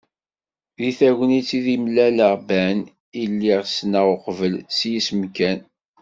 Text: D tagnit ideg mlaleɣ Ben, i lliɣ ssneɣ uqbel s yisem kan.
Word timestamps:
D 0.83 0.87
tagnit 0.97 1.49
ideg 1.57 1.79
mlaleɣ 1.83 2.33
Ben, 2.47 2.79
i 3.21 3.23
lliɣ 3.31 3.61
ssneɣ 3.65 4.05
uqbel 4.15 4.55
s 4.77 4.79
yisem 4.89 5.21
kan. 5.35 5.59